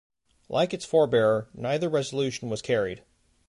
Like 0.49 0.73
its 0.73 0.83
forebear, 0.83 1.47
neither 1.53 1.87
resolution 1.87 2.49
was 2.49 2.63
carried. 2.63 3.03